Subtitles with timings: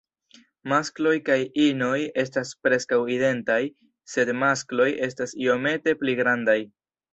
[0.71, 3.59] Maskloj kaj inoj estas preskaŭ identaj;
[4.15, 6.61] sed maskloj estas iomete pli grandaj.